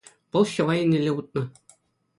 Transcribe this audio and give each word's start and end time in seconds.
вӑл 0.35 0.45
ҫӑва 0.53 0.73
еннелле 0.81 1.11
утнӑ. 1.19 1.43